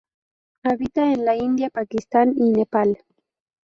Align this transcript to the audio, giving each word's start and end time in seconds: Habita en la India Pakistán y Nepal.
Habita 0.63 1.13
en 1.13 1.25
la 1.25 1.35
India 1.35 1.69
Pakistán 1.69 2.33
y 2.35 2.49
Nepal. 2.49 2.97